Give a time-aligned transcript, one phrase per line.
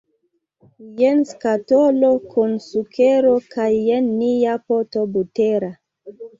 [1.01, 5.75] Jen skatolo kun sukero kaj jen nia poto butera.